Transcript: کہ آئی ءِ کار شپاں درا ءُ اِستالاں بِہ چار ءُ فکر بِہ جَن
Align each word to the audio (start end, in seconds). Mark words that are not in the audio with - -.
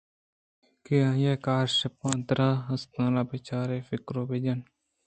کہ 0.85 0.95
آئی 1.09 1.25
ءِ 1.31 1.43
کار 1.45 1.65
شپاں 1.77 2.17
درا 2.27 2.49
ءُ 2.61 2.65
اِستالاں 2.73 3.25
بِہ 3.29 3.37
چار 3.47 3.67
ءُ 3.77 3.87
فکر 3.89 4.15
بِہ 4.29 4.37
جَن 4.43 4.59